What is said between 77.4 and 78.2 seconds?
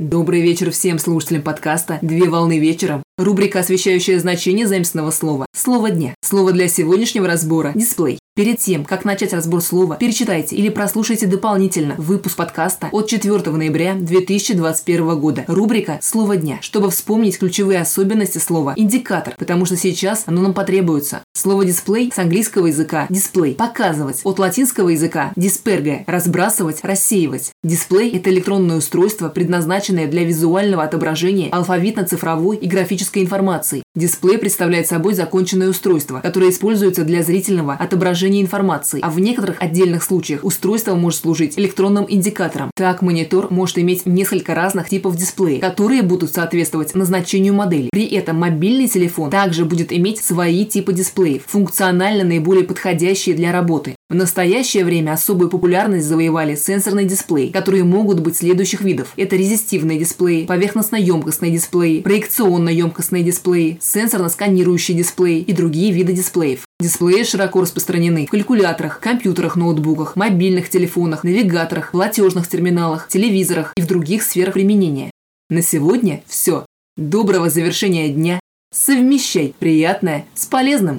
завершения